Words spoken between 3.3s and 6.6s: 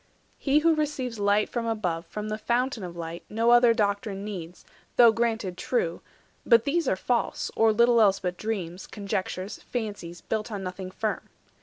other doctrine needs, though granted true; 290